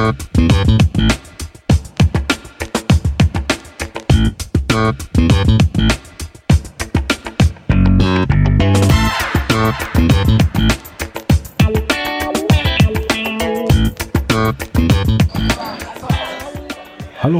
[0.00, 0.14] Hallo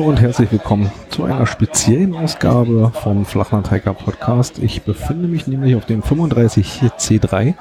[0.02, 4.58] und herzlich willkommen zu einer speziellen Ausgabe vom Flachland Hiker Podcast.
[4.58, 7.54] Ich befinde mich nämlich auf dem 35C3.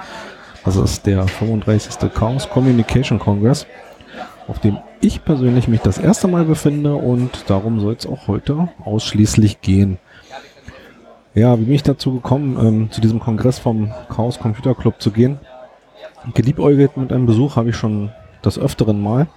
[0.65, 2.13] Das ist der 35.
[2.13, 3.65] Chaos Communication Congress,
[4.49, 8.69] auf dem ich persönlich mich das erste Mal befinde und darum soll es auch heute
[8.83, 9.97] ausschließlich gehen.
[11.35, 15.11] Ja, wie bin ich dazu gekommen, ähm, zu diesem Kongress vom Chaos Computer Club zu
[15.11, 15.39] gehen?
[16.33, 18.11] Geliebäugelt mit einem Besuch habe ich schon
[18.41, 19.27] das öfteren Mal.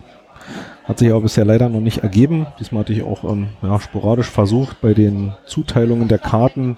[0.85, 2.47] Hat sich aber bisher leider noch nicht ergeben.
[2.59, 6.77] Diesmal hatte ich auch ähm, ja, sporadisch versucht, bei den Zuteilungen der Karten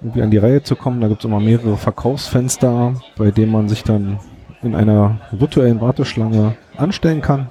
[0.00, 1.00] irgendwie an die Reihe zu kommen.
[1.00, 4.20] Da gibt es immer mehrere Verkaufsfenster, bei denen man sich dann
[4.62, 7.48] in einer virtuellen Warteschlange anstellen kann.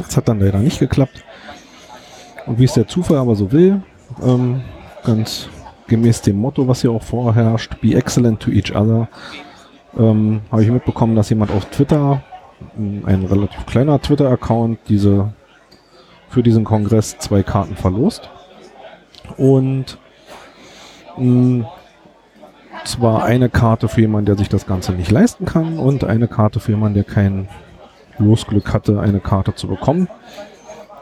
[0.00, 1.24] Das hat dann leider nicht geklappt.
[2.46, 3.82] Und wie es der Zufall aber so will,
[4.22, 4.62] ähm,
[5.04, 5.48] ganz
[5.86, 9.08] gemäß dem Motto, was hier auch vorherrscht, be excellent to each other,
[9.98, 12.22] ähm, habe ich mitbekommen, dass jemand auf Twitter
[12.76, 15.32] ein relativ kleiner Twitter-Account diese
[16.28, 18.30] für diesen Kongress zwei Karten verlost.
[19.36, 19.98] Und
[21.16, 21.68] mh,
[22.84, 26.60] zwar eine Karte für jemanden, der sich das Ganze nicht leisten kann und eine Karte
[26.60, 27.48] für jemanden, der kein
[28.20, 30.08] Losglück hatte, eine Karte zu bekommen.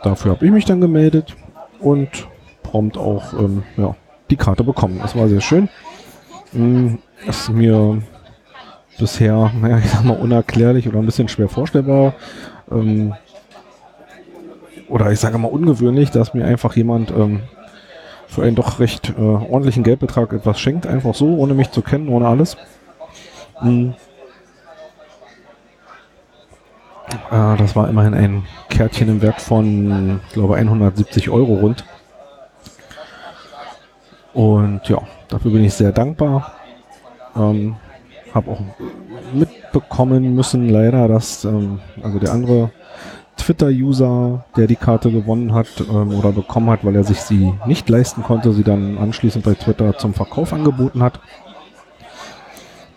[0.02, 1.36] Dafür habe ich mich dann gemeldet
[1.80, 2.28] und
[2.62, 3.94] prompt auch ähm, ja,
[4.30, 4.98] die Karte bekommen.
[5.02, 5.68] Das war sehr schön.
[7.26, 8.02] Es ist mir
[8.98, 12.14] bisher, naja, ich sag mal, unerklärlich oder ein bisschen schwer vorstellbar.
[12.70, 13.14] Ähm,
[14.88, 17.40] oder ich sage mal ungewöhnlich, dass mir einfach jemand ähm,
[18.26, 22.08] für einen doch recht äh, ordentlichen Geldbetrag etwas schenkt, einfach so, ohne mich zu kennen,
[22.08, 22.56] ohne alles.
[23.60, 23.94] Mhm.
[27.30, 31.84] Das war immerhin ein Kärtchen im Wert von, glaube, 170 Euro rund.
[34.34, 36.52] Und ja, dafür bin ich sehr dankbar.
[37.36, 37.76] Ähm,
[38.34, 38.60] habe auch
[39.32, 42.70] mitbekommen müssen, leider, dass ähm, also der andere
[43.36, 47.88] Twitter-User, der die Karte gewonnen hat ähm, oder bekommen hat, weil er sich sie nicht
[47.88, 51.20] leisten konnte, sie dann anschließend bei Twitter zum Verkauf angeboten hat.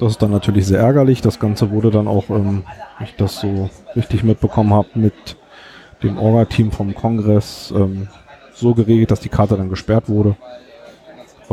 [0.02, 1.22] Das ist dann natürlich sehr ärgerlich.
[1.22, 2.64] Das Ganze wurde dann auch, ähm,
[2.98, 5.38] wenn ich das so richtig mitbekommen habe, mit
[6.04, 8.10] dem Orga-Team vom Kongress ähm,
[8.54, 10.36] so geregelt, dass die Karte dann gesperrt wurde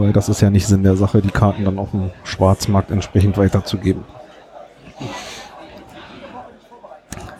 [0.00, 3.36] weil das ist ja nicht Sinn der Sache, die Karten dann auf dem Schwarzmarkt entsprechend
[3.36, 4.04] weiterzugeben.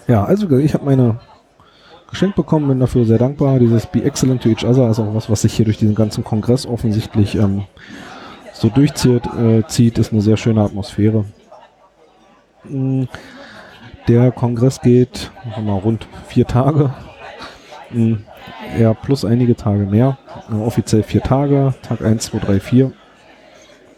[0.06, 1.20] Ja, also ich habe meine
[2.10, 3.58] geschenkt bekommen, bin dafür sehr dankbar.
[3.58, 6.24] Dieses Be Excellent to Each Other ist auch was, was sich hier durch diesen ganzen
[6.24, 7.64] Kongress offensichtlich ähm,
[8.58, 11.24] so durchzieht, äh, zieht, ist eine sehr schöne Atmosphäre.
[12.64, 13.04] Mm,
[14.08, 15.30] der Kongress geht
[15.62, 16.92] mal, rund vier Tage.
[17.90, 18.14] Mm,
[18.78, 20.18] ja, plus einige Tage mehr.
[20.50, 22.92] Äh, offiziell vier Tage, Tag 1, 2, 3, 4.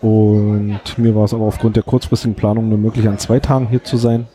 [0.02, 3.84] Und mir war es aber aufgrund der kurzfristigen Planung nur möglich, an zwei Tagen hier
[3.84, 4.28] zu sein.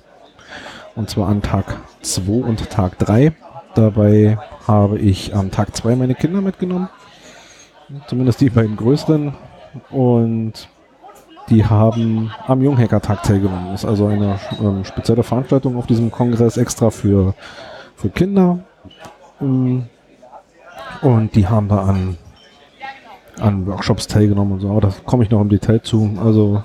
[0.95, 3.33] Und zwar an Tag 2 und Tag 3.
[3.75, 4.37] Dabei
[4.67, 6.89] habe ich am Tag 2 meine Kinder mitgenommen.
[8.07, 9.35] Zumindest die beiden größeren.
[9.89, 10.69] Und
[11.49, 13.71] die haben am Junghacker-Tag teilgenommen.
[13.71, 17.35] Das ist also eine ähm, spezielle Veranstaltung auf diesem Kongress extra für,
[17.95, 18.59] für Kinder.
[19.41, 19.85] Ähm,
[21.01, 22.17] und die haben da an,
[23.39, 24.69] an Workshops teilgenommen und so.
[24.69, 26.17] Aber da komme ich noch im Detail zu.
[26.23, 26.63] Also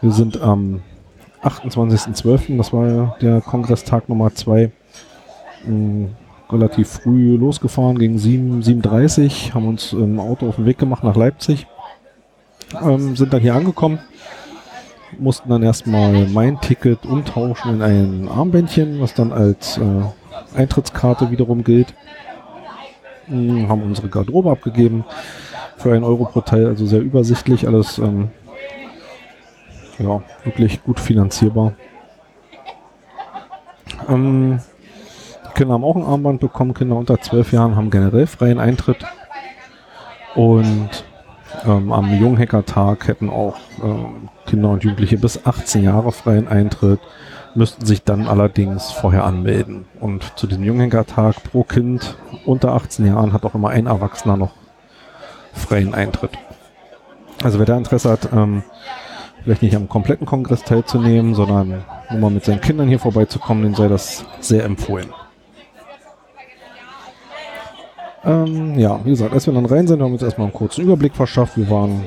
[0.00, 0.82] wir sind am
[1.42, 4.70] 28.12., das war der Kongresstag Nummer 2,
[6.50, 11.16] relativ früh losgefahren, gegen 7, 7.30 haben uns im Auto auf den Weg gemacht nach
[11.16, 11.66] Leipzig,
[12.82, 13.98] ähm, sind dann hier angekommen,
[15.18, 19.82] mussten dann erstmal mein Ticket umtauschen in ein Armbändchen, was dann als äh,
[20.56, 21.94] Eintrittskarte wiederum gilt
[23.28, 25.04] haben unsere Garderobe abgegeben
[25.76, 28.30] für einen Euro pro Teil, also sehr übersichtlich, alles ähm,
[29.98, 31.72] ja, wirklich gut finanzierbar.
[34.08, 34.60] Ähm,
[35.54, 39.04] Kinder haben auch ein Armband bekommen, Kinder unter 12 Jahren haben generell freien Eintritt
[40.34, 41.04] und
[41.64, 47.00] ähm, am Junghacker-Tag hätten auch ähm, Kinder und Jugendliche bis 18 Jahre freien Eintritt
[47.54, 49.86] müssten sich dann allerdings vorher anmelden.
[50.00, 54.52] Und zu diesem Junghänger-Tag pro Kind unter 18 Jahren hat auch immer ein Erwachsener noch
[55.52, 56.32] freien Eintritt.
[57.42, 58.64] Also wer da Interesse hat, ähm,
[59.44, 63.74] vielleicht nicht am kompletten Kongress teilzunehmen, sondern nur mal mit seinen Kindern hier vorbeizukommen, dem
[63.74, 65.12] sei das sehr empfohlen.
[68.26, 70.82] Ähm, ja, wie gesagt, als wir dann rein sind, haben wir uns erstmal einen kurzen
[70.82, 71.56] Überblick verschafft.
[71.56, 72.04] Wir waren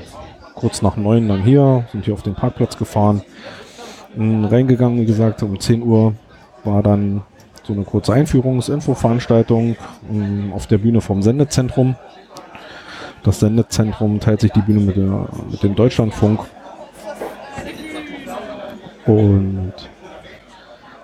[0.55, 3.21] kurz nach neun dann hier, sind hier auf den Parkplatz gefahren,
[4.17, 6.15] reingegangen, wie gesagt, um 10 Uhr
[6.63, 7.21] war dann
[7.63, 9.75] so eine kurze Einführungs-Info-Veranstaltung
[10.09, 11.95] ähm, auf der Bühne vom Sendezentrum.
[13.23, 16.39] Das Sendezentrum teilt sich die Bühne mit, der, mit dem Deutschlandfunk.
[19.05, 19.73] Und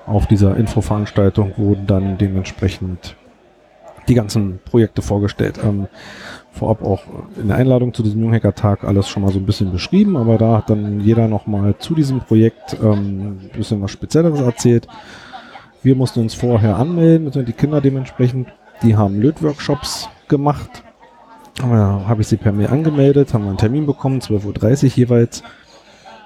[0.06, 3.15] auf dieser Infoveranstaltung wurden dann dementsprechend
[4.07, 5.59] die ganzen Projekte vorgestellt.
[5.63, 5.88] Ähm,
[6.51, 7.03] vorab auch
[7.39, 10.57] in der Einladung zu diesem Junghacker-Tag alles schon mal so ein bisschen beschrieben, aber da
[10.57, 14.88] hat dann jeder nochmal zu diesem Projekt ähm, ein bisschen was Spezielleres erzählt.
[15.81, 18.47] Wir mussten uns vorher anmelden, also die Kinder dementsprechend,
[18.83, 20.83] die haben Lötworkshops gemacht.
[21.57, 21.67] Da
[22.07, 25.44] habe ich sie per Mail angemeldet, haben einen Termin bekommen, 12.30 Uhr jeweils.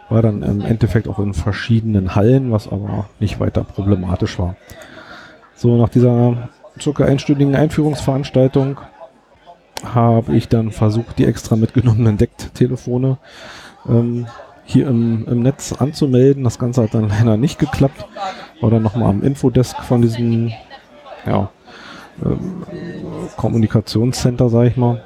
[0.10, 4.56] War dann im Endeffekt auch in verschiedenen Hallen, was aber nicht weiter problematisch war.
[5.56, 8.78] So, nach dieser circa einstündigen Einführungsveranstaltung
[9.84, 13.18] habe ich dann versucht, die extra mitgenommenen Decktelefone
[13.88, 14.28] ähm,
[14.66, 16.44] hier im, im Netz anzumelden.
[16.44, 18.06] Das Ganze hat dann leider nicht geklappt.
[18.60, 20.52] War dann nochmal am Infodesk von diesem
[21.26, 21.50] ja,
[22.26, 22.64] ähm,
[23.38, 25.04] Kommunikationscenter, sag ich mal.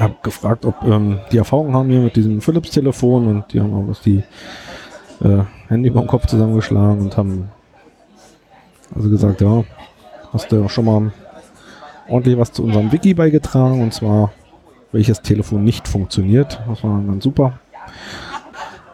[0.00, 3.88] Hab gefragt, ob ähm, die Erfahrung haben hier mit diesem Philips-Telefon und die haben auch
[3.88, 4.22] was die
[5.22, 7.50] äh, Handy beim Kopf zusammengeschlagen und haben
[8.94, 9.64] also gesagt, ja,
[10.36, 11.12] hast du schon mal
[12.08, 14.32] ordentlich was zu unserem Wiki beigetragen und zwar
[14.92, 16.60] welches Telefon nicht funktioniert.
[16.68, 17.58] Das war dann super.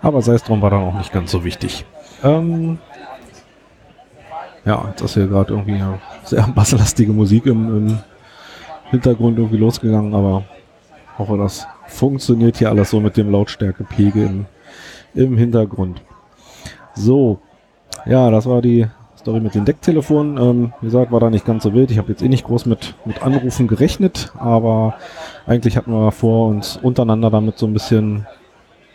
[0.01, 1.85] Aber sei es drum, war dann auch nicht ganz so wichtig.
[2.23, 2.79] Ähm
[4.65, 5.83] ja, jetzt ist hier gerade irgendwie
[6.23, 7.99] sehr basslastige Musik im, im
[8.91, 10.45] Hintergrund irgendwie losgegangen, aber
[11.19, 14.47] hoffe, das funktioniert hier alles so mit dem Lautstärkepegel im,
[15.15, 16.03] im Hintergrund.
[16.95, 17.41] So,
[18.07, 18.87] ja, das war die
[19.23, 20.37] Story mit den Decktelefonen.
[20.37, 21.91] Ähm, wie gesagt, war da nicht ganz so wild.
[21.93, 24.95] Ich habe jetzt eh nicht groß mit, mit Anrufen gerechnet, aber
[25.47, 28.27] eigentlich hatten wir vor, uns untereinander damit so ein bisschen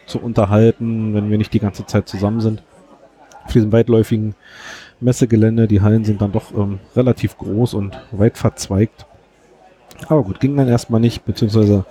[0.05, 2.61] zu unterhalten, wenn wir nicht die ganze Zeit zusammen sind.
[3.45, 4.35] Auf diesem weitläufigen
[4.99, 9.05] Messegelände, die Hallen sind dann doch ähm, relativ groß und weit verzweigt.
[10.09, 11.85] Aber gut, ging dann erstmal nicht, beziehungsweise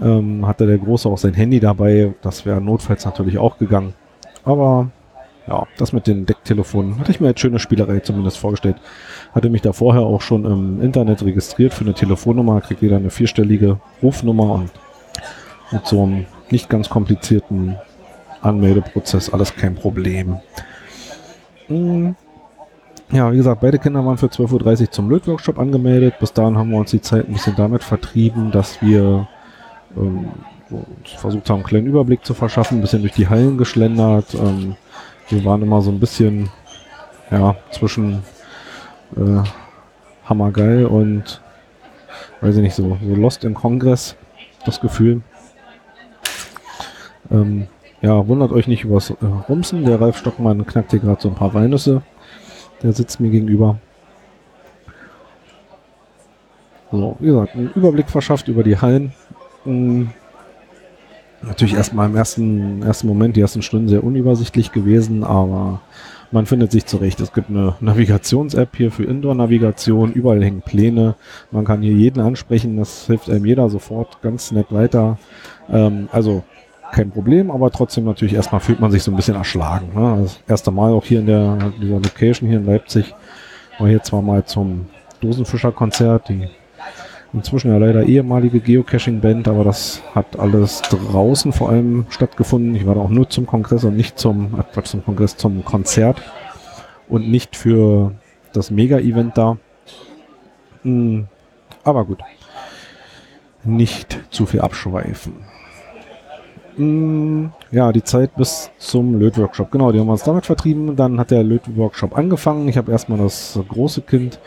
[0.00, 2.14] ähm, hatte der Große auch sein Handy dabei.
[2.22, 3.94] Das wäre notfalls natürlich auch gegangen.
[4.44, 4.90] Aber
[5.50, 8.76] ja, das mit den Decktelefonen hatte ich mir als schöne Spielerei zumindest vorgestellt.
[9.34, 13.10] Hatte mich da vorher auch schon im Internet registriert für eine Telefonnummer, kriegt jeder eine
[13.10, 14.70] vierstellige Rufnummer und
[15.72, 17.76] mit so einem nicht ganz komplizierten
[18.42, 20.38] Anmeldeprozess alles kein Problem.
[21.66, 22.14] Hm.
[23.12, 26.14] Ja, wie gesagt, beide Kinder waren für 12.30 Uhr zum Lötworkshop angemeldet.
[26.20, 29.26] Bis dahin haben wir uns die Zeit ein bisschen damit vertrieben, dass wir
[29.96, 30.28] ähm,
[31.04, 34.34] versucht haben, einen kleinen Überblick zu verschaffen, ein bisschen durch die Hallen geschlendert.
[34.34, 34.76] Ähm,
[35.30, 36.50] wir waren immer so ein bisschen
[37.30, 38.22] ja, zwischen
[39.16, 39.42] äh,
[40.24, 41.40] Hammergeil und
[42.40, 44.16] weiß ich nicht, so, so Lost in Kongress,
[44.64, 45.22] das Gefühl.
[47.30, 47.68] Ähm,
[48.02, 49.14] ja, wundert euch nicht übers äh,
[49.48, 49.84] Rumsen.
[49.84, 52.02] Der Ralf Stockmann knackt hier gerade so ein paar Walnüsse.
[52.82, 53.78] Der sitzt mir gegenüber.
[56.90, 59.12] So, wie gesagt, einen Überblick verschafft über die Hallen.
[59.64, 60.10] Hm,
[61.42, 65.80] natürlich erstmal im ersten, ersten Moment, die ersten Stunden sehr unübersichtlich gewesen, aber
[66.32, 67.20] man findet sich zurecht.
[67.20, 71.16] Es gibt eine Navigations-App hier für Indoor-Navigation, überall hängen Pläne.
[71.50, 75.18] Man kann hier jeden ansprechen, das hilft einem jeder sofort ganz nett weiter.
[75.68, 76.44] Ähm, also
[76.92, 79.88] kein Problem, aber trotzdem natürlich erstmal fühlt man sich so ein bisschen erschlagen.
[79.94, 80.22] Ne?
[80.22, 83.14] Das erste Mal auch hier in der, dieser Location hier in Leipzig.
[83.78, 84.86] War hier zwar mal zum
[85.20, 86.48] Dosenfischer-Konzert, die
[87.32, 92.74] inzwischen ja leider ehemalige Geocaching-Band, aber das hat alles draußen vor allem stattgefunden.
[92.74, 96.22] Ich war da auch nur zum Kongress und nicht zum, äh zum Kongress, zum Konzert
[97.08, 98.12] und nicht für
[98.52, 99.58] das Mega-Event da.
[100.82, 101.26] Hm,
[101.84, 102.20] aber gut.
[103.62, 105.34] Nicht zu viel abschweifen.
[106.76, 109.70] Hm, ja, die Zeit bis zum Lötworkshop.
[109.70, 110.96] Genau, die haben wir uns damit vertrieben.
[110.96, 112.68] Dann hat der Lötworkshop angefangen.
[112.68, 114.40] Ich habe erstmal das große Kind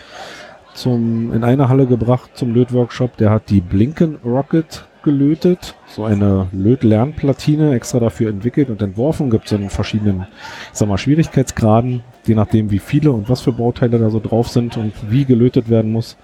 [0.73, 3.17] zum, in eine Halle gebracht zum Lötworkshop.
[3.17, 5.75] Der hat die Blinken Rocket gelötet.
[5.87, 9.29] So eine Lötlernplatine extra dafür entwickelt und entworfen.
[9.29, 10.27] Gibt es in verschiedenen,
[10.71, 14.47] ich sag mal, Schwierigkeitsgraden, je nachdem wie viele und was für Bauteile da so drauf
[14.49, 16.17] sind und wie gelötet werden muss.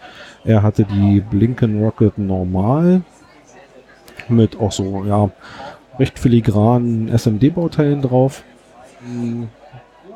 [0.43, 3.01] Er hatte die Blinken Rocket normal
[4.29, 5.29] mit auch so, ja,
[5.99, 8.43] recht filigranen SMD-Bauteilen drauf.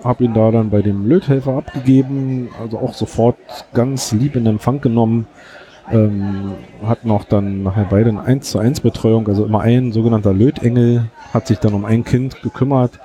[0.03, 3.37] Habe ihn da dann bei dem Löthelfer abgegeben, also auch sofort
[3.73, 5.27] ganz lieb in Empfang genommen.
[5.91, 6.53] Ähm,
[6.85, 11.09] hat noch dann nachher beide eine 1 zu 1 Betreuung, also immer ein sogenannter Lötengel
[11.33, 12.99] hat sich dann um ein Kind gekümmert,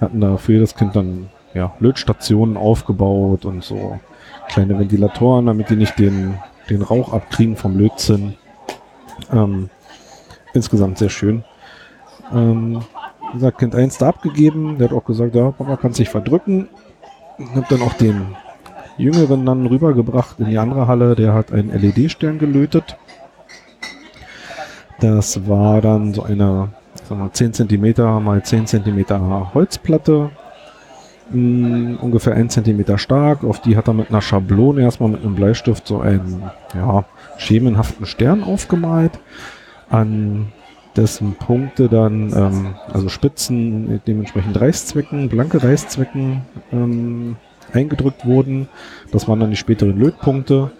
[0.00, 4.00] hatten da für jedes Kind dann ja, Lötstationen aufgebaut und so
[4.48, 6.38] kleine Ventilatoren, damit die nicht den,
[6.68, 8.34] den Rauch abkriegen vom Lötzinn.
[9.32, 9.70] Ähm,
[10.52, 11.44] insgesamt sehr schön.
[12.32, 12.80] Ähm,
[13.28, 14.78] wie gesagt, Kind 1 da abgegeben.
[14.78, 16.68] Der hat auch gesagt, ja, Papa kann sich verdrücken.
[17.38, 18.34] Nimmt dann auch den,
[18.98, 22.96] Jüngeren dann rübergebracht in die andere Halle, der hat einen LED-Stern gelötet.
[25.00, 26.68] Das war dann so eine
[27.04, 30.30] sagen wir, 10 cm mal 10 cm Holzplatte,
[31.30, 33.44] mh, mm, ungefähr 1 cm stark.
[33.44, 37.04] Auf die hat er mit einer Schablone erstmal mit einem Bleistift so einen ja,
[37.36, 39.12] schemenhaften Stern aufgemalt.
[39.90, 40.52] An
[40.96, 47.36] dessen Punkte dann, ähm, also Spitzen, dementsprechend Reißzwecken, blanke Reißzwecken ähm,
[47.72, 48.68] eingedrückt wurden.
[49.12, 50.70] Das waren dann die späteren Lötpunkte.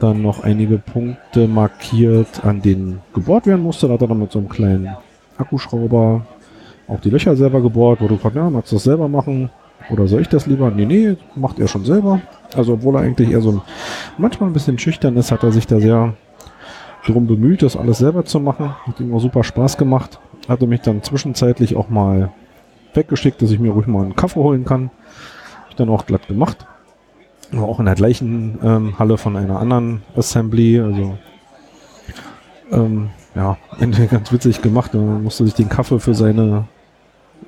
[0.00, 3.86] Dann noch einige Punkte markiert, an denen gebohrt werden musste.
[3.86, 4.96] Da hat er dann mit so einem kleinen
[5.38, 6.26] Akkuschrauber
[6.88, 9.50] auch die Löcher selber gebohrt, wo du fragst, ja, magst du das selber machen?
[9.90, 10.70] Oder soll ich das lieber?
[10.70, 12.20] Nee, nee, macht er schon selber.
[12.54, 13.62] Also obwohl er eigentlich eher so
[14.18, 16.14] manchmal ein bisschen schüchtern ist, hat er sich da sehr
[17.06, 18.74] darum bemüht, das alles selber zu machen.
[18.86, 20.18] Hat auch super Spaß gemacht.
[20.48, 22.32] Hatte mich dann zwischenzeitlich auch mal
[22.94, 24.90] weggeschickt, dass ich mir ruhig mal einen Kaffee holen kann.
[25.62, 26.66] Hab ich dann auch glatt gemacht.
[27.52, 30.80] War auch in der gleichen ähm, Halle von einer anderen Assembly.
[30.80, 31.18] Also
[32.72, 33.56] ähm, ja,
[34.10, 34.94] ganz witzig gemacht.
[34.94, 36.68] Man musste sich den Kaffee für seine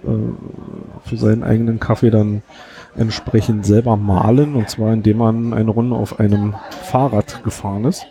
[0.05, 2.43] äh, für seinen eigenen Kaffee dann
[2.99, 8.07] entsprechend selber malen und zwar indem man eine Runde auf einem Fahrrad gefahren ist.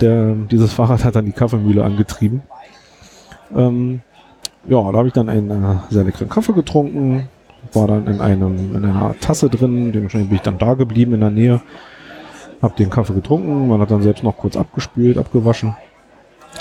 [0.00, 2.42] Der, dieses Fahrrad hat dann die Kaffeemühle angetrieben.
[3.54, 4.00] Ähm,
[4.66, 7.28] ja, da habe ich dann einen äh, sehr leckeren Kaffee getrunken,
[7.72, 11.20] war dann in einem in einer Tasse drin, dementsprechend bin ich dann da geblieben in
[11.20, 11.60] der Nähe,
[12.62, 15.76] habe den Kaffee getrunken, man hat dann selbst noch kurz abgespült, abgewaschen,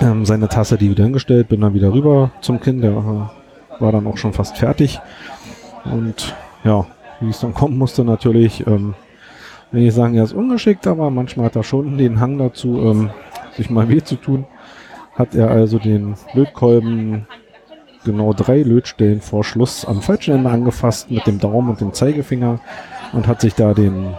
[0.02, 3.92] ähm, seine Tasse die wieder hingestellt, bin dann wieder rüber zum Kind, der äh, war
[3.92, 5.00] dann auch schon fast fertig
[5.86, 6.86] und ja,
[7.26, 8.96] wie es dann kommen musste, natürlich, ähm,
[9.72, 13.10] wenn ich sagen, er ist ungeschickt, aber manchmal hat er schon den Hang dazu, ähm,
[13.56, 14.46] sich mal weh zu tun.
[15.16, 17.28] Hat er also den Lötkolben
[18.04, 22.60] genau drei Lötstellen vor Schluss am falschen Ende angefasst mit dem Daumen und dem Zeigefinger
[23.14, 24.14] und hat sich da den,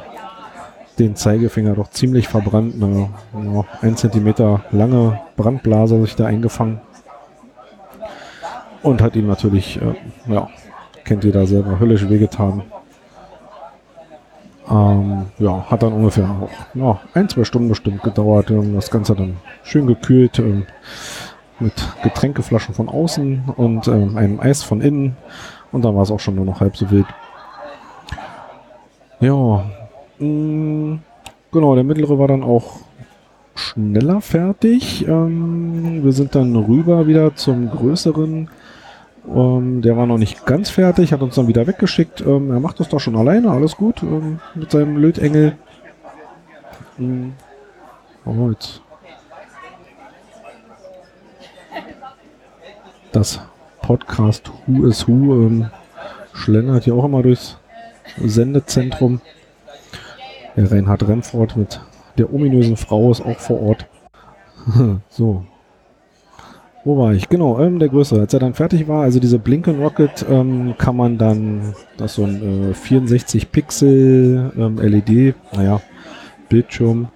[0.98, 2.74] den Zeigefinger doch ziemlich verbrannt.
[2.82, 6.80] Eine ja, ein Zentimeter lange Brandblase sich da eingefangen
[8.82, 9.94] und hat ihm natürlich, äh,
[10.32, 10.48] ja,
[11.04, 12.62] kennt ihr da selber, höllisch wehgetan.
[14.74, 18.50] Ähm, ja, hat dann ungefähr ja, ein, zwei Stunden bestimmt gedauert.
[18.74, 20.66] Das Ganze dann schön gekühlt ähm,
[21.60, 25.16] mit Getränkeflaschen von außen und ähm, einem Eis von innen.
[25.70, 27.06] Und dann war es auch schon nur noch halb so wild.
[29.20, 29.64] Ja,
[30.18, 31.02] mh, mm,
[31.52, 32.80] genau, der mittlere war dann auch
[33.54, 35.06] schneller fertig.
[35.06, 38.48] Ähm, wir sind dann rüber wieder zum größeren
[39.26, 42.20] ähm, der war noch nicht ganz fertig, hat uns dann wieder weggeschickt.
[42.20, 45.56] Ähm, er macht das doch schon alleine, alles gut ähm, mit seinem Lötengel.
[46.98, 47.32] Mhm.
[48.26, 48.80] Oh, jetzt.
[53.12, 53.40] Das
[53.80, 55.70] Podcast Who is Who ähm,
[56.32, 57.58] schlendert hier auch immer durchs
[58.18, 59.20] Sendezentrum.
[60.56, 61.80] Der Reinhard Remford mit
[62.18, 63.86] der ominösen Frau ist auch vor Ort.
[65.08, 65.44] so,
[66.84, 67.28] wo war ich?
[67.28, 68.20] Genau, ähm, der größere.
[68.20, 72.16] Als er dann fertig war, also diese Blinken Rocket, ähm, kann man dann, das ist
[72.16, 75.80] so ein äh, 64 Pixel ähm, LED, naja,
[76.48, 77.08] Bildschirm,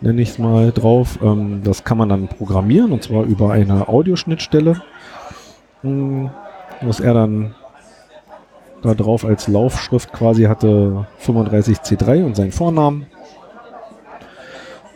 [0.00, 1.18] nenne ich es mal, drauf.
[1.22, 4.82] Ähm, das kann man dann programmieren und zwar über eine Audioschnittstelle.
[5.84, 6.30] Ähm,
[6.82, 7.54] was er dann
[8.82, 13.06] da drauf als Laufschrift quasi hatte 35C3 und seinen Vornamen.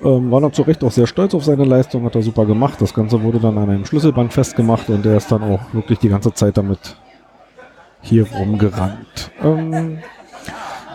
[0.05, 2.81] Ähm, war dann zu Recht auch sehr stolz auf seine Leistung, hat er super gemacht.
[2.81, 6.11] Das Ganze wurde dann an einem Schlüsselband festgemacht und er ist dann auch wirklich die
[6.11, 6.97] ganze Zeit damit
[8.03, 9.31] hier rumgerannt.
[9.43, 9.99] Ähm,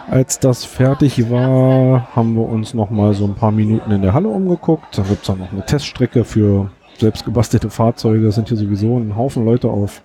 [0.10, 4.14] als das fertig war, haben wir uns noch mal so ein paar Minuten in der
[4.14, 4.98] Halle umgeguckt.
[4.98, 8.28] Da gibt es dann noch eine Teststrecke für selbstgebastelte Fahrzeuge.
[8.28, 10.02] Es sind hier sowieso ein Haufen Leute auf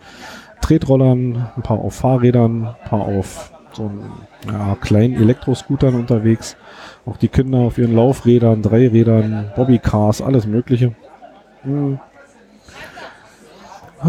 [0.60, 3.90] Tretrollern, ein paar auf Fahrrädern, ein paar auf so
[4.46, 6.56] ja, kleinen Elektroscootern unterwegs.
[7.06, 10.94] Auch die Kinder auf ihren Laufrädern, Dreirädern, Bobbycars, alles Mögliche.
[11.62, 11.98] Hm.
[14.02, 14.06] Äh,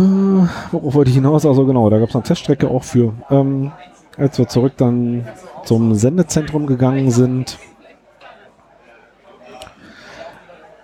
[0.72, 1.46] worauf wollte ich hinaus?
[1.46, 3.14] Also genau, da gab es eine Teststrecke auch für.
[3.30, 3.72] Ähm,
[4.18, 5.28] als wir zurück dann
[5.66, 7.58] zum Sendezentrum gegangen sind,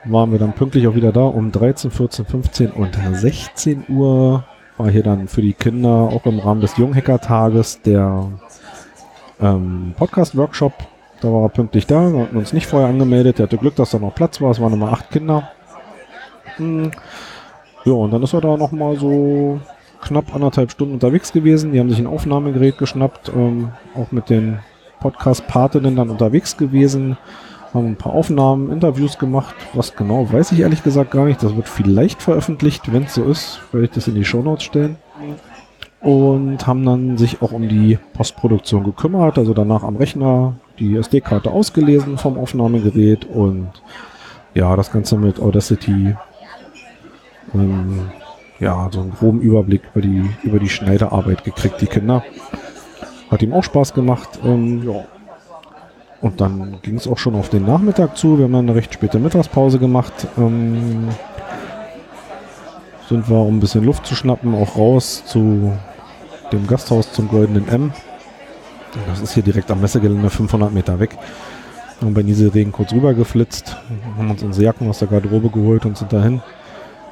[0.06, 4.44] waren wir dann pünktlich auch wieder da um 13, 14, 15 und 16 Uhr.
[4.78, 8.28] War hier dann für die Kinder auch im Rahmen des Junghacker-Tages der
[9.40, 10.74] ähm, Podcast-Workshop
[11.22, 13.40] da war er pünktlich da, wir hatten uns nicht vorher angemeldet.
[13.40, 14.52] Er hatte Glück, dass da noch Platz war.
[14.52, 15.50] Es waren immer acht Kinder.
[16.58, 16.92] Hm.
[17.86, 19.60] Ja, und dann ist er da nochmal so
[20.02, 21.72] knapp anderthalb Stunden unterwegs gewesen.
[21.72, 24.60] Die haben sich ein Aufnahmegerät geschnappt, ähm, auch mit den
[25.00, 27.18] Podcast-Patinnen dann unterwegs gewesen,
[27.74, 29.56] haben ein paar Aufnahmen, Interviews gemacht.
[29.74, 31.42] Was genau, weiß ich ehrlich gesagt gar nicht.
[31.42, 34.98] Das wird vielleicht veröffentlicht, wenn es so ist, werde ich das in die Shownotes stellen
[36.02, 41.52] und haben dann sich auch um die Postproduktion gekümmert, also danach am Rechner die SD-Karte
[41.52, 43.70] ausgelesen vom Aufnahmegerät und
[44.54, 46.16] ja, das Ganze mit Audacity.
[47.54, 48.10] Ähm,
[48.60, 52.24] ja, so einen groben Überblick über die, über die Schneiderarbeit gekriegt, die Kinder.
[53.30, 54.40] Hat ihm auch Spaß gemacht.
[54.44, 55.06] Ähm, ja.
[56.20, 58.38] Und dann ging es auch schon auf den Nachmittag zu.
[58.38, 60.28] Wir haben dann eine recht späte Mittagspause gemacht.
[60.38, 61.10] Ähm,
[63.08, 65.74] sind wir, um ein bisschen Luft zu schnappen, auch raus zu
[66.52, 67.94] dem Gasthaus zum Goldenen M.
[69.08, 71.18] Das ist hier direkt am Messegelände 500 Meter weg.
[72.02, 73.78] Haben bei Nieselregen kurz rüber geflitzt,
[74.18, 76.42] haben uns unsere Jacken aus der Garderobe geholt und sind dahin.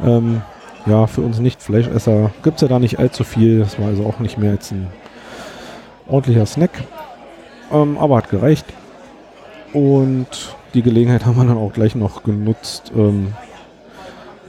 [0.04, 0.42] Ähm,
[0.86, 3.60] ja, für uns nicht Fleischesser gibt es ja da nicht allzu viel.
[3.60, 4.88] Das war also auch nicht mehr als ein
[6.08, 6.72] ordentlicher Snack.
[7.72, 8.66] Ähm, aber hat gereicht.
[9.74, 12.92] Und die Gelegenheit haben wir dann auch gleich noch genutzt.
[12.96, 13.34] Ähm,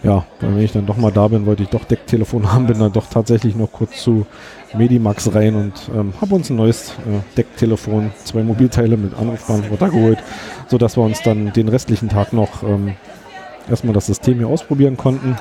[0.03, 2.79] ja, weil wenn ich dann doch mal da bin, wollte ich doch Decktelefon haben, bin
[2.79, 4.27] dann doch tatsächlich noch kurz zu
[4.75, 10.19] Medimax rein und ähm, habe uns ein neues äh, Decktelefon, zwei Mobilteile mit Anrufbeantworter geholt,
[10.69, 12.95] sodass wir uns dann den restlichen Tag noch ähm,
[13.69, 15.37] erstmal das System hier ausprobieren konnten.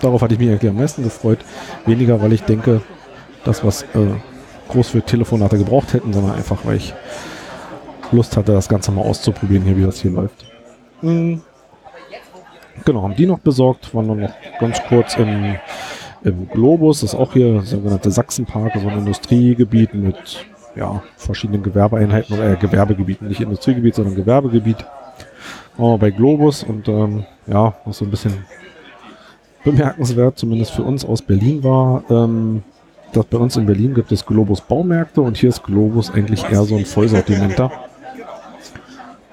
[0.00, 1.40] Darauf hatte ich mich eigentlich am meisten gefreut.
[1.84, 2.80] Weniger, weil ich denke,
[3.44, 4.14] das, was äh,
[4.68, 6.94] groß für Telefonate gebraucht hätten, sondern einfach, weil ich
[8.12, 10.46] Lust hatte, das Ganze mal auszuprobieren, hier, wie das hier läuft.
[11.02, 11.42] Mhm.
[12.84, 15.56] Genau, haben die noch besorgt, waren dann noch ganz kurz im,
[16.22, 20.46] im Globus, das ist auch hier sogenannte Sachsenpark, so ein Industriegebiet mit
[20.76, 24.84] ja, verschiedenen Gewerbeeinheiten oder äh, Gewerbegebieten, nicht Industriegebiet, sondern Gewerbegebiet.
[25.76, 28.44] Wir bei Globus und ähm, ja, was so ein bisschen
[29.64, 32.62] bemerkenswert, zumindest für uns aus Berlin war, ähm,
[33.12, 36.64] dass bei uns in Berlin gibt es Globus Baumärkte und hier ist Globus eigentlich eher
[36.64, 37.70] so ein Vollsortimenter.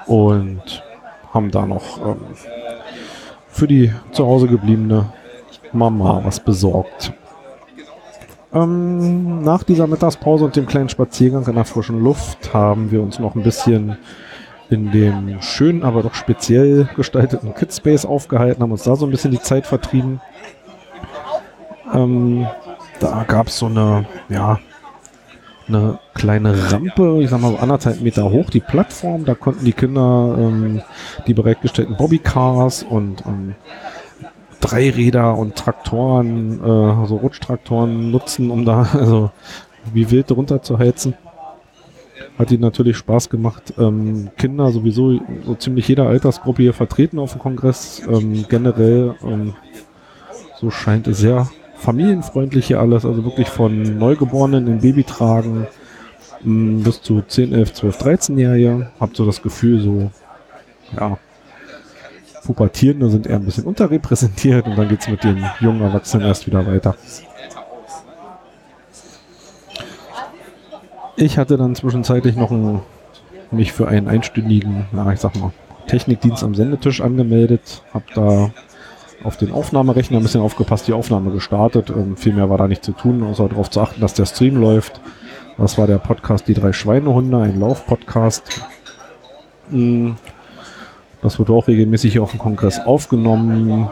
[0.06, 0.84] Und
[1.34, 2.18] haben da noch ähm,
[3.50, 5.12] für die zu Hause gebliebene
[5.74, 7.14] Mama was besorgt.
[8.54, 13.20] Ähm, nach dieser Mittagspause und dem kleinen Spaziergang in der frischen Luft haben wir uns
[13.20, 13.98] noch ein bisschen
[14.70, 19.32] in dem schönen, aber doch speziell gestalteten Kidspace aufgehalten, haben uns da so ein bisschen
[19.32, 20.22] die Zeit vertrieben.
[21.94, 22.48] Ähm,
[23.00, 24.60] da gab es so eine, ja,
[25.68, 29.26] eine kleine Rampe, ich sag mal so anderthalb Meter hoch, die Plattform.
[29.26, 30.82] Da konnten die Kinder ähm,
[31.28, 33.56] die bereitgestellten Bobbycars und ähm,
[34.62, 39.32] Dreiräder und Traktoren, äh, so Rutschtraktoren nutzen, um da also
[39.94, 41.16] wie wild runterzuheizen.
[42.38, 43.74] Hat ihnen natürlich Spaß gemacht.
[43.78, 48.02] Ähm, Kinder sowieso so ziemlich jeder Altersgruppe hier vertreten auf dem Kongress.
[48.08, 49.56] Ähm, generell, ähm,
[50.60, 53.06] so scheint es sehr familienfreundlich hier alles.
[53.06, 55.68] Also wirklich von Neugeborenen in Babytragen
[56.44, 58.92] mm, bis zu 10, 11, 12, 13-Jährige.
[59.00, 60.12] Habt so das Gefühl, so,
[60.96, 61.18] ja,
[62.48, 66.66] Pubertierende sind eher ein bisschen unterrepräsentiert und dann geht's mit den jungen Erwachsenen erst wieder
[66.66, 66.96] weiter.
[71.18, 72.80] Ich hatte dann zwischenzeitlich noch einen,
[73.52, 75.52] mich für einen einstündigen, na, ich sag mal,
[75.88, 78.52] Technikdienst am Sendetisch angemeldet, habe da
[79.26, 81.90] auf den Aufnahmerechner ein bisschen aufgepasst, die Aufnahme gestartet.
[81.90, 84.56] Ähm, viel mehr war da nicht zu tun, außer darauf zu achten, dass der Stream
[84.56, 85.02] läuft.
[85.58, 88.62] Das war der Podcast Die drei Schweinehunde, ein Lauf-Podcast.
[91.22, 93.90] Das wird auch regelmäßig hier auf dem Kongress aufgenommen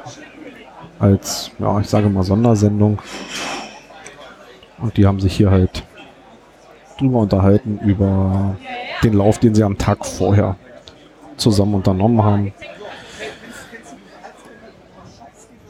[1.00, 3.00] als, ja, ich sage mal Sondersendung.
[4.80, 5.84] Und die haben sich hier halt
[6.98, 8.56] drüber unterhalten über
[9.04, 10.56] den Lauf, den sie am Tag vorher
[11.38, 12.54] zusammen unternommen haben.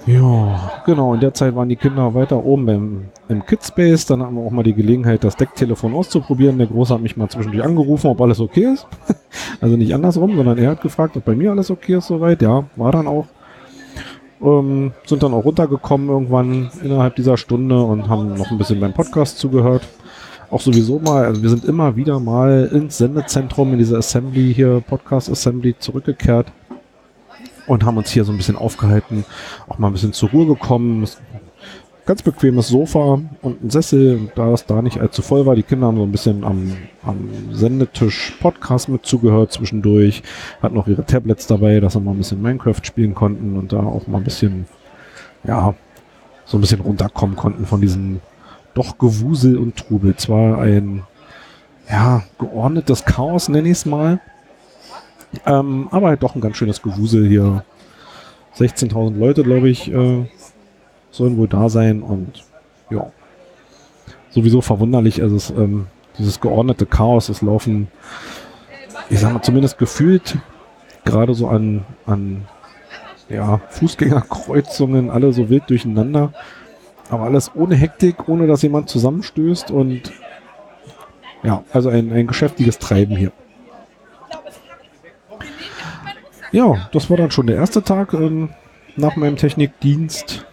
[0.08, 1.16] Ja, genau.
[1.16, 4.06] In der Zeit waren die Kinder weiter oben im, im Kidspace.
[4.06, 6.60] Dann hatten wir auch mal die Gelegenheit, das Decktelefon auszuprobieren.
[6.60, 8.86] Der Große hat mich mal zwischendurch angerufen, ob alles okay ist.
[9.62, 12.42] also nicht andersrum, sondern er hat gefragt, ob bei mir alles okay ist soweit.
[12.44, 13.26] Ja, war dann auch.
[14.42, 18.94] Ähm, sind dann auch runtergekommen irgendwann innerhalb dieser Stunde und haben noch ein bisschen beim
[18.94, 19.82] Podcast zugehört
[20.52, 24.82] auch sowieso mal, also wir sind immer wieder mal ins Sendezentrum, in diese Assembly hier,
[24.88, 26.52] Podcast Assembly zurückgekehrt
[27.68, 29.26] und haben uns hier so ein bisschen aufgehalten,
[29.68, 31.08] auch mal ein bisschen zur Ruhe gekommen.
[32.06, 35.88] Ganz bequemes Sofa und ein Sessel, da es da nicht allzu voll war, die Kinder
[35.88, 40.22] haben so ein bisschen am, am Sendetisch Podcast mit zugehört zwischendurch,
[40.62, 43.80] hatten auch ihre Tablets dabei, dass sie mal ein bisschen Minecraft spielen konnten und da
[43.80, 44.68] auch mal ein bisschen,
[45.46, 45.74] ja,
[46.46, 48.22] so ein bisschen runterkommen konnten von diesen
[48.76, 50.16] doch Gewusel und Trubel.
[50.16, 51.02] Zwar ein,
[51.90, 54.20] ja, geordnetes Chaos, nenne ich es mal.
[55.46, 57.64] Ähm, aber halt doch ein ganz schönes Gewusel hier.
[58.58, 60.26] 16.000 Leute, glaube ich, äh,
[61.12, 62.44] sollen wohl da sein und
[62.90, 63.12] ja.
[64.30, 67.88] Sowieso verwunderlich, also es, ähm, dieses geordnete Chaos, es laufen,
[69.10, 70.38] ich sag mal, zumindest gefühlt
[71.06, 72.46] gerade so an, an
[73.30, 76.34] ja, Fußgängerkreuzungen, alle so wild durcheinander.
[77.10, 80.12] Aber alles ohne Hektik, ohne dass jemand zusammenstößt und
[81.44, 83.32] ja, also ein, ein geschäftiges Treiben hier.
[86.56, 88.48] Ja, das war dann schon der erste Tag ähm,
[88.96, 90.46] nach meinem Technikdienst.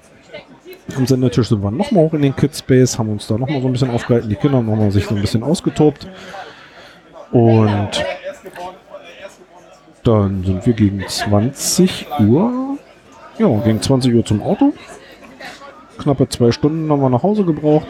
[0.96, 3.72] Am Sendetisch sind wir nochmal hoch in den Kidspace, haben uns da nochmal so ein
[3.72, 4.28] bisschen aufgehalten.
[4.28, 6.08] Die Kinder haben nochmal sich so ein bisschen ausgetobt.
[7.30, 8.04] Und
[10.02, 12.78] dann sind wir gegen 20 Uhr,
[13.38, 14.72] ja, gegen 20 Uhr zum Auto.
[15.98, 17.86] Knappe zwei Stunden haben wir nach Hause gebraucht,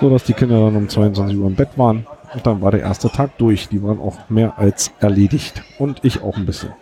[0.00, 2.08] sodass die Kinder dann um 22 Uhr im Bett waren.
[2.34, 3.68] Und dann war der erste Tag durch.
[3.68, 5.62] Die waren auch mehr als erledigt.
[5.78, 6.72] Und ich auch ein bisschen.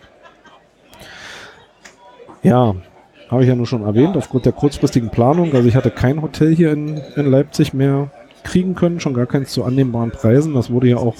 [2.43, 2.75] Ja,
[3.29, 5.53] habe ich ja nur schon erwähnt, aufgrund der kurzfristigen Planung.
[5.53, 8.11] Also ich hatte kein Hotel hier in, in Leipzig mehr
[8.43, 10.53] kriegen können, schon gar keins zu annehmbaren Preisen.
[10.53, 11.15] Das wurde ja auch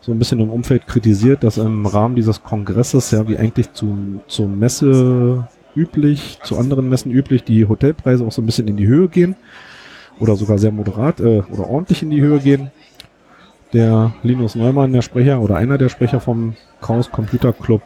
[0.00, 4.20] so ein bisschen im Umfeld kritisiert, dass im Rahmen dieses Kongresses, ja wie eigentlich zu,
[4.28, 8.86] zur Messe üblich, zu anderen Messen üblich, die Hotelpreise auch so ein bisschen in die
[8.86, 9.34] Höhe gehen
[10.20, 12.70] oder sogar sehr moderat äh, oder ordentlich in die Höhe gehen.
[13.72, 17.82] Der Linus Neumann, der Sprecher oder einer der Sprecher vom Chaos Computer Club,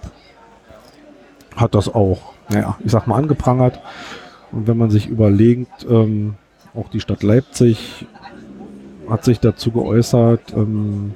[1.56, 3.80] hat das auch naja, ich sag mal, angeprangert.
[4.52, 6.34] Und wenn man sich überlegt, ähm,
[6.74, 8.06] auch die Stadt Leipzig
[9.08, 11.14] hat sich dazu geäußert, ähm,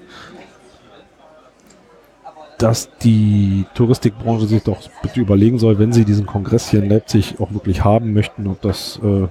[2.58, 7.40] dass die Touristikbranche sich doch bitte überlegen soll, wenn sie diesen Kongress hier in Leipzig
[7.40, 9.26] auch wirklich haben möchten, ob das äh,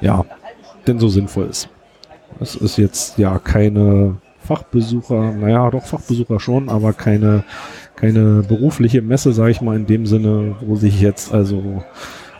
[0.00, 0.24] ja
[0.86, 1.68] denn so sinnvoll ist.
[2.40, 7.44] Es ist jetzt ja keine Fachbesucher, naja, doch Fachbesucher schon, aber keine
[7.96, 11.82] keine berufliche Messe, sage ich mal, in dem Sinne, wo sich jetzt also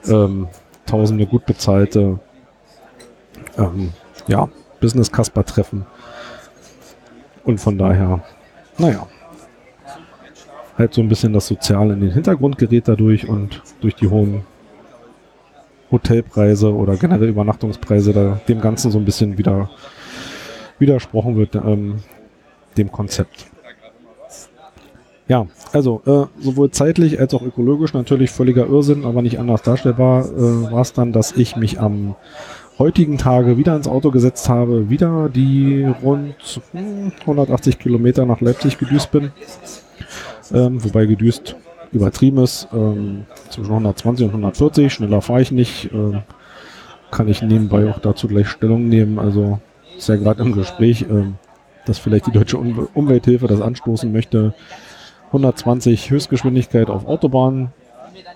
[0.09, 0.49] ähm,
[0.87, 2.19] tausende gut bezahlte
[3.59, 3.93] ähm,
[4.27, 4.49] ja,
[4.81, 5.87] Business-Kasper treffen.
[7.45, 8.23] Und von daher,
[8.79, 9.07] naja,
[10.79, 14.43] halt so ein bisschen das Soziale in den Hintergrund gerät dadurch und durch die hohen
[15.91, 19.71] Hotelpreise oder generell Übernachtungspreise da dem Ganzen so ein bisschen wieder
[20.79, 21.97] widersprochen wird, ähm,
[22.77, 23.47] dem Konzept.
[25.33, 30.27] Ja, also äh, sowohl zeitlich als auch ökologisch natürlich völliger Irrsinn, aber nicht anders darstellbar
[30.27, 32.17] äh, war es dann, dass ich mich am
[32.79, 36.35] heutigen Tage wieder ins Auto gesetzt habe, wieder die rund
[36.73, 39.33] hm, 180 Kilometer nach Leipzig gedüst bin.
[40.53, 41.57] Ähm, wobei gedüst
[41.93, 45.91] übertrieben ist, ähm, zwischen 120 und 140, schneller fahre ich nicht.
[45.95, 46.25] Ähm,
[47.11, 49.19] kann ich nebenbei auch dazu gleich Stellung nehmen.
[49.19, 49.61] Also
[49.97, 51.37] ist ja gerade im Gespräch, ähm,
[51.87, 54.53] dass vielleicht die Deutsche um Umwelthilfe das anstoßen möchte,
[55.33, 57.71] 120 Höchstgeschwindigkeit auf Autobahnen.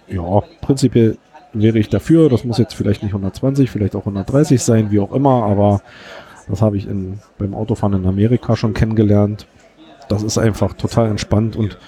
[0.09, 1.19] Ja, prinzipiell
[1.53, 2.31] wäre ich dafür.
[2.31, 5.83] Das muss jetzt vielleicht nicht 120, vielleicht auch 130 sein, wie auch immer, aber
[6.49, 9.47] das habe ich in, beim Autofahren in Amerika schon kennengelernt.
[10.09, 11.79] Das ist einfach total entspannt und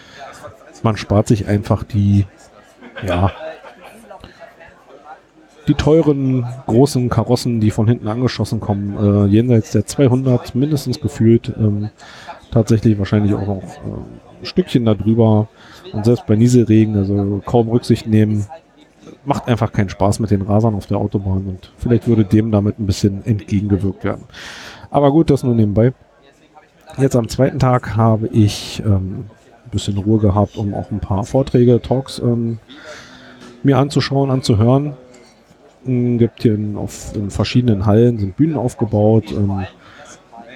[0.83, 2.27] man spart sich einfach die,
[3.07, 3.33] ja,
[5.69, 11.53] die teuren großen Karossen, die von hinten angeschossen kommen, äh, jenseits der 200 mindestens gefühlt,
[11.59, 11.91] ähm,
[12.51, 15.49] tatsächlich wahrscheinlich auch noch äh, Stückchen darüber
[15.93, 18.47] und selbst bei Nieselregen, also kaum Rücksicht nehmen,
[19.25, 22.79] macht einfach keinen Spaß mit den Rasern auf der Autobahn und vielleicht würde dem damit
[22.79, 24.25] ein bisschen entgegengewirkt werden.
[24.91, 25.93] Aber gut, das nur nebenbei.
[26.97, 29.27] Jetzt am zweiten Tag habe ich ähm,
[29.65, 32.59] ein bisschen Ruhe gehabt, um auch ein paar Vorträge, Talks ähm,
[33.63, 34.95] mir anzuschauen, anzuhören.
[35.87, 39.31] Ähm, gibt hier in, auf, in verschiedenen Hallen sind Bühnen aufgebaut.
[39.31, 39.67] Ähm,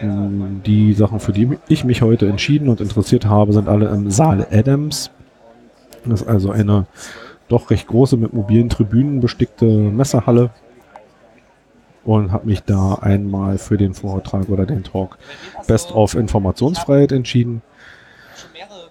[0.02, 4.46] die Sachen, für die ich mich heute entschieden und interessiert habe, sind alle im Saal
[4.50, 5.10] Adams.
[6.04, 6.86] Das ist also eine
[7.48, 10.50] doch recht große mit mobilen Tribünen bestickte Messerhalle
[12.04, 15.18] und habe mich da einmal für den Vortrag oder den Talk
[15.66, 17.62] Best of Informationsfreiheit entschieden.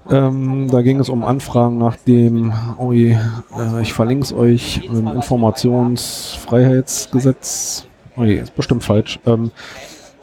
[0.09, 3.17] Ähm, da ging es um Anfragen nach dem, oh je,
[3.57, 7.85] äh, ich verlinke es euch, Informationsfreiheitsgesetz.
[8.17, 9.19] Oh je, ist bestimmt falsch.
[9.25, 9.51] Ähm,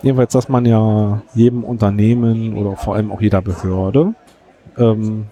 [0.03, 4.15] Jedenfalls, dass man ja jedem Unternehmen oder vor allem auch jeder Behörde,
[4.77, 5.27] ähm,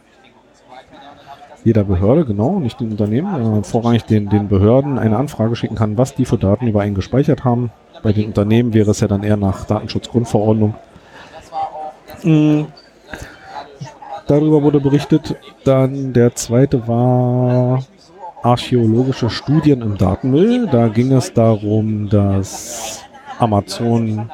[1.64, 5.98] jeder Behörde, genau, nicht den Unternehmen, äh, vorrangig den, den Behörden eine Anfrage schicken kann,
[5.98, 7.70] was die für Daten über einen gespeichert haben.
[8.02, 10.74] Bei den Unternehmen wäre es ja dann eher nach Datenschutzgrundverordnung.
[12.22, 12.66] Mhm.
[14.26, 15.36] Darüber wurde berichtet.
[15.64, 17.84] Dann der zweite war
[18.42, 20.66] archäologische Studien im Datenmüll.
[20.66, 23.04] Da ging es darum, dass
[23.38, 24.30] Amazon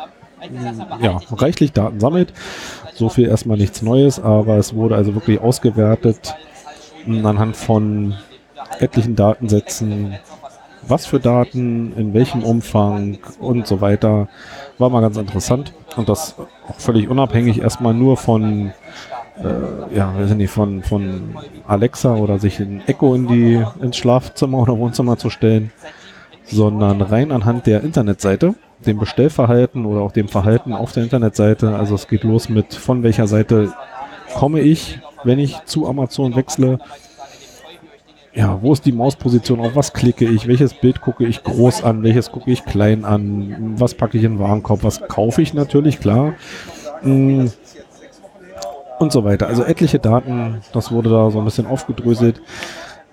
[1.01, 2.33] ja, reichlich Daten sammelt.
[2.95, 6.35] So viel erstmal nichts Neues, aber es wurde also wirklich ausgewertet
[7.07, 8.15] anhand von
[8.79, 10.17] etlichen Datensätzen,
[10.87, 14.29] was für Daten, in welchem Umfang und so weiter.
[14.79, 16.37] War mal ganz interessant und das
[16.69, 18.73] auch völlig unabhängig erstmal nur von
[19.39, 21.35] äh, ja, weiß nicht, von, von
[21.67, 25.73] Alexa oder sich ein Echo in die, ins Schlafzimmer oder Wohnzimmer zu stellen,
[26.45, 28.55] sondern rein anhand der Internetseite
[28.87, 31.75] dem Bestellverhalten oder auch dem Verhalten auf der Internetseite.
[31.75, 33.73] Also es geht los mit von welcher Seite
[34.35, 36.79] komme ich, wenn ich zu Amazon wechsle,
[38.35, 42.03] ja, wo ist die Mausposition, auf was klicke ich, welches Bild gucke ich groß an,
[42.03, 46.01] welches gucke ich klein an, was packe ich in den Warenkorb, was kaufe ich natürlich,
[46.01, 46.35] klar.
[47.03, 47.47] Mm.
[48.99, 49.49] Und so weiter.
[49.49, 52.41] Also etliche Daten, das wurde da so ein bisschen aufgedröselt.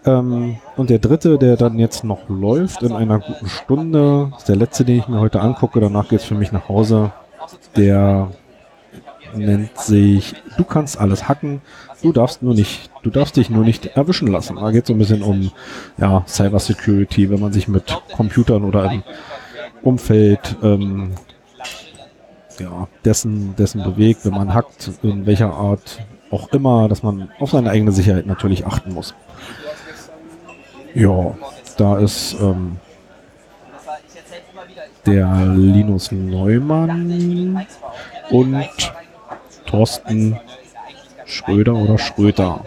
[0.06, 4.56] Ähm, und der dritte, der dann jetzt noch läuft in einer guten Stunde, ist der
[4.56, 5.80] letzte, den ich mir heute angucke.
[5.80, 7.12] Danach geht es für mich nach Hause.
[7.76, 8.30] Der
[9.36, 11.62] nennt sich Du kannst alles hacken,
[12.02, 14.58] du darfst nur nicht, du darfst dich nur nicht erwischen lassen.
[14.58, 15.52] Da geht es so ein bisschen um
[15.98, 19.04] ja, Cyber Security, wenn man sich mit Computern oder im
[19.82, 21.12] Umfeld ähm,
[22.60, 27.52] ja, dessen, dessen bewegt, wenn man hackt, in welcher Art auch immer, dass man auf
[27.52, 29.16] seine eigene Sicherheit natürlich achten muss.
[30.96, 31.36] Ja,
[31.78, 32.78] da ist ähm,
[35.06, 37.66] der Linus Neumann
[38.30, 38.94] und
[39.66, 40.40] Thorsten
[41.26, 42.66] Schröder oder Schröder.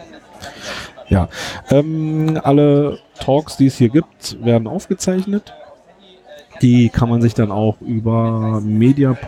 [1.09, 1.29] Ja,
[1.71, 5.53] ähm, alle Talks, die es hier gibt, werden aufgezeichnet.
[6.63, 9.27] Die kann man sich dann auch über media.ccc.de,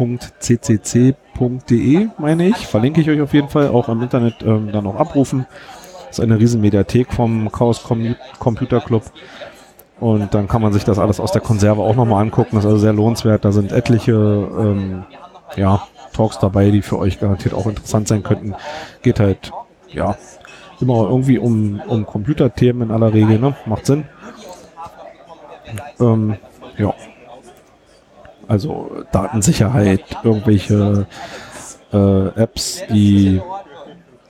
[2.17, 5.47] meine ich, verlinke ich euch auf jeden Fall, auch im Internet ähm, dann auch abrufen.
[6.15, 7.83] Ist eine riesen Mediathek vom Chaos
[8.39, 9.03] Computer Club.
[9.99, 12.51] Und dann kann man sich das alles aus der Konserve auch nochmal angucken.
[12.53, 13.45] Das ist also sehr lohnenswert.
[13.45, 15.03] Da sind etliche ähm,
[15.57, 18.55] ja, Talks dabei, die für euch garantiert auch interessant sein könnten.
[19.03, 19.51] Geht halt,
[19.89, 20.17] ja,
[20.81, 23.57] immer irgendwie um, um Computerthemen in aller Regel, ne?
[23.67, 24.05] Macht Sinn.
[25.99, 26.37] Ähm,
[26.79, 26.95] ja.
[28.47, 31.09] Also Datensicherheit, irgendwelche
[31.93, 33.41] äh, Apps, die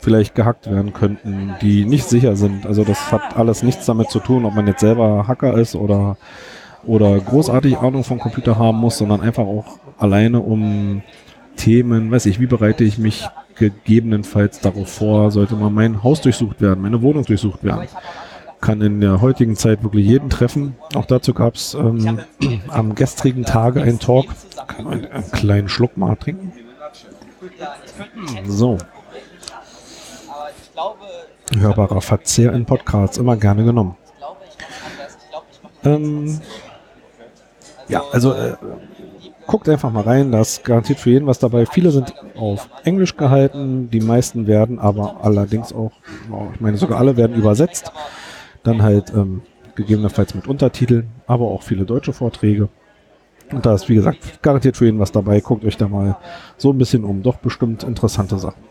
[0.05, 2.67] vielleicht gehackt werden könnten, die nicht sicher sind.
[2.67, 6.19] Also das hat alles nichts damit zu tun, ob man jetzt selber Hacker ist oder,
[6.85, 11.03] oder großartig Ahnung vom Computer haben muss, sondern einfach auch alleine um
[11.57, 16.61] Themen, weiß ich, wie bereite ich mich gegebenenfalls darauf vor, sollte mal mein Haus durchsucht
[16.61, 17.89] werden, meine Wohnung durchsucht werden.
[18.61, 20.77] Kann in der heutigen Zeit wirklich jeden treffen.
[20.95, 22.19] Auch dazu gab es ähm,
[22.69, 24.27] am gestrigen Tage einen Talk.
[24.67, 26.53] Kann einen, einen kleinen Schluck mal trinken.
[28.47, 28.79] So.
[31.61, 33.97] Hörbarer Verzehr in Podcasts, immer gerne genommen.
[35.85, 36.41] Ähm,
[37.89, 38.55] ja, also äh,
[39.47, 41.67] guckt einfach mal rein, da ist garantiert für jeden was dabei.
[41.67, 45.93] Viele sind auf Englisch gehalten, die meisten werden aber allerdings auch,
[46.55, 47.93] ich meine sogar alle werden übersetzt.
[48.63, 49.43] Dann halt ähm,
[49.75, 52.69] gegebenenfalls mit Untertiteln, aber auch viele deutsche Vorträge.
[53.53, 55.41] Und da ist, wie gesagt, garantiert für jeden was dabei.
[55.41, 56.17] Guckt euch da mal
[56.57, 57.23] so ein bisschen um.
[57.23, 58.63] Doch bestimmt interessante Sachen.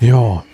[0.00, 0.44] Ja,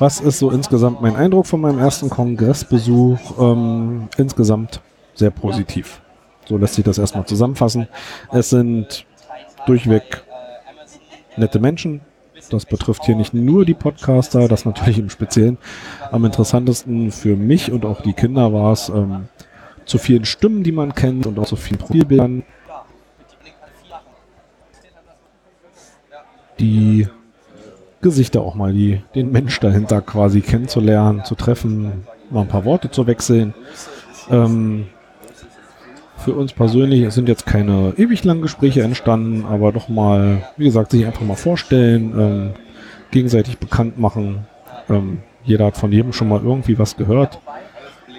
[0.00, 3.18] was ist so insgesamt mein Eindruck von meinem ersten Kongressbesuch?
[3.38, 4.80] Ähm, insgesamt
[5.14, 6.00] sehr positiv.
[6.46, 7.86] So lässt sich das erstmal zusammenfassen.
[8.32, 9.06] Es sind
[9.66, 10.24] durchweg
[11.36, 12.00] nette Menschen.
[12.50, 15.58] Das betrifft hier nicht nur die Podcaster, das natürlich im Speziellen.
[16.10, 19.28] Am interessantesten für mich und auch die Kinder war es, ähm,
[19.84, 22.42] zu vielen Stimmen, die man kennt und auch zu vielen Profilbildern,
[26.58, 27.08] die
[28.02, 32.90] Gesichter auch mal, die, den Mensch dahinter quasi kennenzulernen, zu treffen, mal ein paar Worte
[32.90, 33.54] zu wechseln.
[34.30, 34.86] Ähm,
[36.16, 40.90] für uns persönlich sind jetzt keine ewig langen Gespräche entstanden, aber doch mal, wie gesagt,
[40.90, 42.50] sich einfach mal vorstellen, ähm,
[43.10, 44.46] gegenseitig bekannt machen.
[44.88, 47.40] Ähm, jeder hat von jedem schon mal irgendwie was gehört,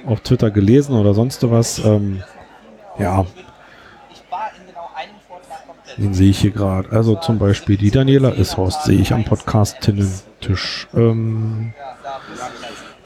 [0.05, 1.83] auf Twitter gelesen oder sonst was.
[1.85, 2.23] Ähm,
[2.97, 3.25] ja,
[5.97, 6.91] den sehe ich hier gerade.
[6.91, 10.87] Also zum Beispiel die Daniela Ishorst sehe ich am Podcast-Tisch.
[10.93, 11.73] Ähm,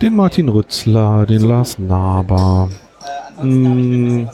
[0.02, 2.70] den Martin Rützler, den Lars Naber,
[3.42, 4.30] ähm,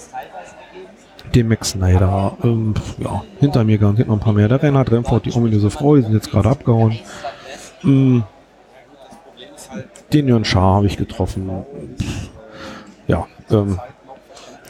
[1.33, 2.37] den Max Snyder.
[2.43, 4.47] Ähm, ja, hinter mir garantiert noch ein paar mehr.
[4.47, 6.97] Der Reinhard Remford, die ominöse Frau, die sind jetzt gerade abgehauen.
[7.83, 8.23] Ähm,
[10.11, 11.49] den Jörn Schaar habe ich getroffen.
[13.07, 13.79] Ja, ähm,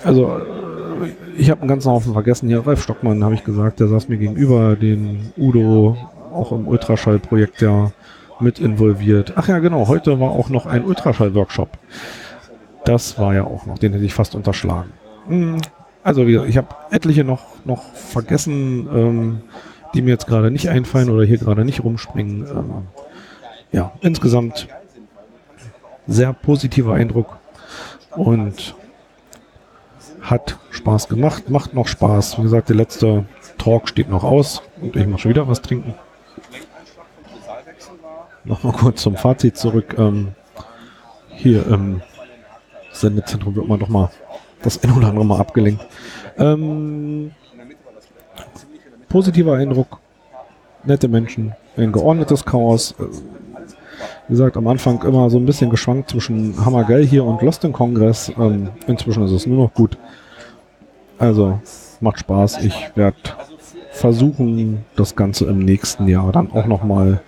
[0.03, 0.41] also
[1.37, 2.47] ich habe einen ganzen Haufen vergessen.
[2.47, 5.97] Hier, Ralf Stockmann, habe ich gesagt, der saß mir gegenüber, den Udo,
[6.33, 7.91] auch im Ultraschallprojekt ja
[8.39, 9.33] mit involviert.
[9.35, 11.69] Ach ja, genau, heute war auch noch ein Ultraschall-Workshop.
[12.85, 14.91] Das war ja auch noch, den hätte ich fast unterschlagen.
[15.27, 15.61] Hm,
[16.03, 19.41] also ich habe etliche noch, noch vergessen, ähm,
[19.93, 22.47] die mir jetzt gerade nicht einfallen oder hier gerade nicht rumspringen.
[22.47, 22.87] Ähm,
[23.71, 24.67] ja, insgesamt
[26.07, 27.37] sehr positiver Eindruck
[28.11, 28.75] und
[30.21, 32.39] hat Spaß gemacht, macht noch Spaß.
[32.39, 33.25] Wie gesagt, der letzte
[33.59, 35.93] Talk steht noch aus und ich muss schon wieder was trinken.
[38.45, 39.95] Nochmal kurz zum Fazit zurück.
[39.99, 40.29] Ähm,
[41.29, 42.01] hier im
[42.91, 44.09] Sendezentrum wird man doch mal
[44.63, 45.85] das ein oder andere Mal abgelenkt.
[46.39, 47.31] Ähm,
[49.07, 49.99] positiver Eindruck,
[50.83, 52.95] nette Menschen, ein geordnetes Chaos.
[54.27, 57.71] Wie gesagt, am Anfang immer so ein bisschen geschwankt zwischen Hammergeil hier und Lost in
[57.71, 58.31] Kongress.
[58.35, 59.95] Ähm, inzwischen ist es nur noch gut.
[61.21, 61.60] Also
[61.99, 62.63] macht Spaß.
[62.63, 63.15] Ich werde
[63.91, 67.21] versuchen, das Ganze im nächsten Jahr dann auch nochmal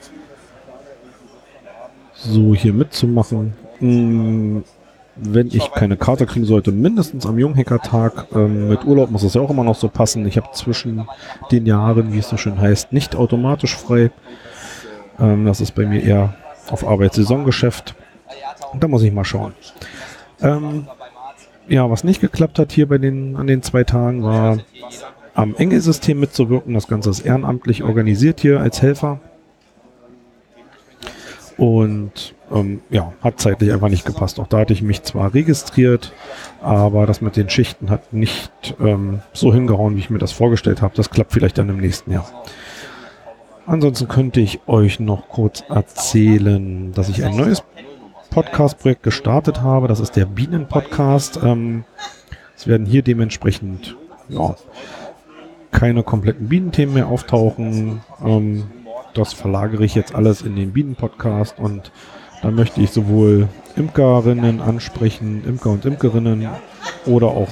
[2.15, 3.53] so hier mitzumachen.
[3.77, 4.63] Hm,
[5.15, 8.25] wenn ich keine Karte kriegen sollte, mindestens am Junghackertag.
[8.33, 10.25] Ähm, mit Urlaub muss es ja auch immer noch so passen.
[10.25, 11.07] Ich habe zwischen
[11.51, 14.09] den Jahren, wie es so schön heißt, nicht automatisch frei.
[15.19, 16.33] Ähm, das ist bei mir eher
[16.71, 17.93] auf Arbeitssaisongeschäft.
[18.73, 19.53] Da muss ich mal schauen.
[20.41, 20.87] Ähm,
[21.67, 24.57] ja, was nicht geklappt hat hier bei den, an den zwei Tagen war
[25.33, 26.73] am Engelsystem mitzuwirken.
[26.73, 29.19] Das Ganze ist ehrenamtlich organisiert hier als Helfer.
[31.57, 34.39] Und ähm, ja, hat zeitlich einfach nicht gepasst.
[34.39, 36.11] Auch da hatte ich mich zwar registriert,
[36.61, 40.81] aber das mit den Schichten hat nicht ähm, so hingehauen, wie ich mir das vorgestellt
[40.81, 40.95] habe.
[40.95, 42.29] Das klappt vielleicht dann im nächsten Jahr.
[43.65, 47.63] Ansonsten könnte ich euch noch kurz erzählen, dass ich ein neues
[48.33, 49.87] Podcast-Projekt gestartet habe.
[49.87, 51.39] Das ist der Bienen-Podcast.
[51.43, 51.83] Ähm,
[52.57, 53.95] es werden hier dementsprechend
[54.27, 54.55] ja,
[55.69, 58.01] keine kompletten Bienenthemen mehr auftauchen.
[58.25, 58.63] Ähm,
[59.13, 61.91] das verlagere ich jetzt alles in den Bienen-Podcast und
[62.41, 66.47] da möchte ich sowohl Imkerinnen ansprechen, Imker und Imkerinnen
[67.05, 67.49] oder auch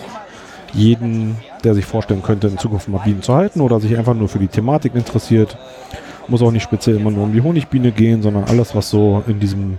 [0.73, 4.29] jeden, der sich vorstellen könnte, in Zukunft mal Bienen zu halten oder sich einfach nur
[4.29, 5.59] für die Thematik interessiert.
[6.27, 9.39] Muss auch nicht speziell immer nur um die Honigbiene gehen, sondern alles, was so in
[9.39, 9.77] diesem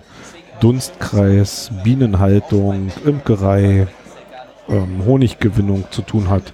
[0.63, 3.89] Dunstkreis Bienenhaltung, Imkerei,
[4.69, 6.53] ähm, Honiggewinnung zu tun hat.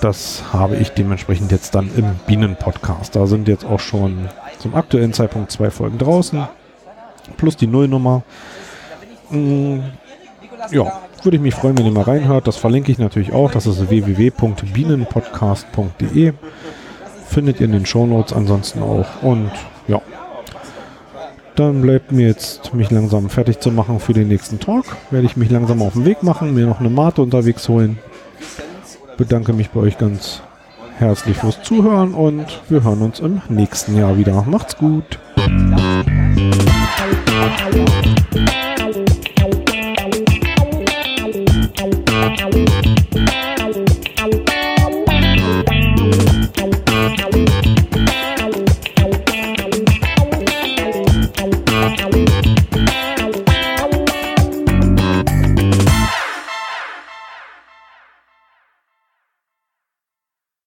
[0.00, 3.14] Das habe ich dementsprechend jetzt dann im Bienen-Podcast.
[3.14, 6.48] Da sind jetzt auch schon zum aktuellen Zeitpunkt zwei Folgen draußen.
[7.36, 8.24] Plus die Nullnummer.
[9.30, 9.82] Mm,
[10.72, 12.48] ja, würde ich mich freuen, wenn ihr mal reinhört.
[12.48, 13.52] Das verlinke ich natürlich auch.
[13.52, 16.32] Das ist www.bienenpodcast.de.
[17.28, 19.06] Findet ihr in den Shownotes ansonsten auch.
[19.22, 19.52] Und
[19.86, 20.02] ja,
[21.58, 24.84] dann bleibt mir jetzt, mich langsam fertig zu machen für den nächsten Talk.
[25.10, 27.98] Werde ich mich langsam auf den Weg machen, mir noch eine Mate unterwegs holen
[29.18, 30.40] bedanke mich bei euch ganz
[30.96, 34.44] herzlich fürs Zuhören und wir hören uns im nächsten Jahr wieder.
[34.48, 35.18] Macht's gut.